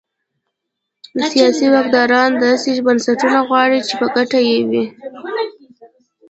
سیاسي 1.31 1.67
واکداران 1.75 2.31
داسې 2.45 2.69
بنسټونه 2.85 3.39
غواړي 3.47 3.79
چې 3.87 3.93
په 3.99 4.05
ګټه 4.15 4.39
یې 4.49 4.59
وي. 4.69 4.85